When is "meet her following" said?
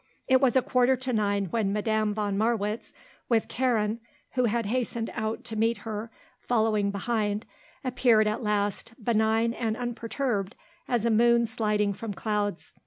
5.55-6.89